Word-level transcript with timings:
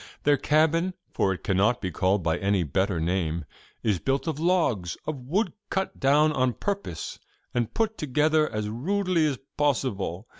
Their 0.23 0.35
cabin 0.37 0.95
for 1.11 1.31
it 1.31 1.43
cannot 1.43 1.79
be 1.79 1.91
called 1.91 2.23
by 2.23 2.39
any 2.39 2.63
better 2.63 2.99
name 2.99 3.45
is 3.83 3.99
built 3.99 4.25
of 4.25 4.39
logs 4.39 4.97
of 5.05 5.27
wood 5.27 5.53
cut 5.69 5.99
down 5.99 6.31
on 6.31 6.53
purpose 6.53 7.19
and 7.53 7.71
put 7.71 7.99
together 7.99 8.51
as 8.51 8.67
rudely 8.67 9.27
as 9.27 9.37
possible. 9.57 10.27